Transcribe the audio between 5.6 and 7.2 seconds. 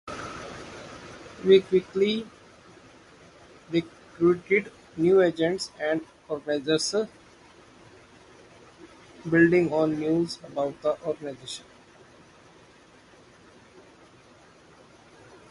and organizers,